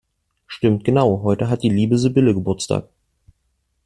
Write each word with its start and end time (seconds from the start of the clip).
Stimmt 0.47 0.83
genau, 0.83 1.21
heute 1.21 1.47
hat 1.47 1.61
die 1.61 1.69
liebe 1.69 1.95
Sibylle 1.99 2.33
Geburtstag! 2.33 2.87